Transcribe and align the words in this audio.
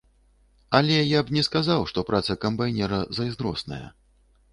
Але 0.77 0.95
я 0.95 1.19
б 1.27 1.33
не 1.35 1.43
сказаў, 1.47 1.85
што 1.91 2.03
праца 2.07 2.37
камбайнера 2.45 2.99
зайздросная. 3.19 3.83